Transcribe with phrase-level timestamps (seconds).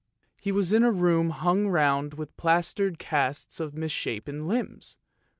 [0.39, 4.97] He was in a room hung round with plaster casts of misshapen limbs!